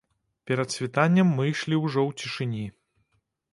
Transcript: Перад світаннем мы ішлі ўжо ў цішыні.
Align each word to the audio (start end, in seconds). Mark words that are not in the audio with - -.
Перад 0.51 0.73
світаннем 0.75 1.27
мы 1.41 1.45
ішлі 1.53 1.75
ўжо 1.85 2.01
ў 2.09 2.25
цішыні. 2.25 2.65